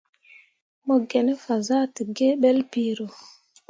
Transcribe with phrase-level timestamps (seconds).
[0.85, 3.07] Mo gine fazahtǝgǝǝ ɓelle piro.